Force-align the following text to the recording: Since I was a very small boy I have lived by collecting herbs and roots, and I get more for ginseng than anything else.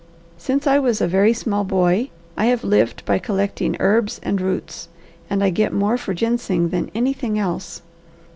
Since 0.39 0.65
I 0.65 0.79
was 0.79 0.99
a 0.99 1.07
very 1.07 1.31
small 1.31 1.63
boy 1.63 2.09
I 2.35 2.45
have 2.45 2.63
lived 2.63 3.05
by 3.05 3.19
collecting 3.19 3.77
herbs 3.79 4.19
and 4.23 4.41
roots, 4.41 4.89
and 5.29 5.43
I 5.43 5.51
get 5.51 5.73
more 5.73 5.95
for 5.95 6.15
ginseng 6.15 6.69
than 6.69 6.89
anything 6.95 7.37
else. 7.37 7.83